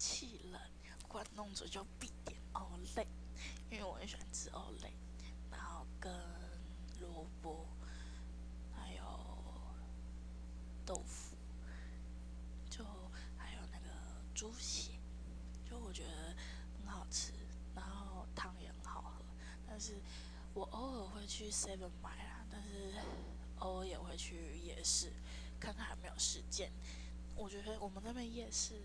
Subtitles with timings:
[0.00, 0.58] 气冷，
[1.06, 3.06] 关弄着就必点奥蕾，
[3.70, 4.94] 因为我很喜欢吃奥蕾，
[5.50, 6.10] 然后跟
[7.00, 7.66] 萝卜，
[8.74, 9.04] 还有
[10.86, 11.36] 豆腐，
[12.70, 12.82] 就
[13.36, 13.90] 还有那个
[14.34, 14.92] 猪血，
[15.68, 16.34] 就我觉得
[16.78, 17.34] 很好吃，
[17.74, 19.24] 然后汤也很好喝，
[19.68, 20.00] 但是
[20.54, 22.94] 我偶尔会去 Seven 买啦，但是
[23.58, 25.12] 偶尔也会去夜市，
[25.60, 26.72] 看看有没有时间。
[27.36, 28.80] 我觉得我们那边夜市。